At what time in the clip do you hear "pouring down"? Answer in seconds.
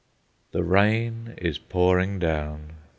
1.59-2.71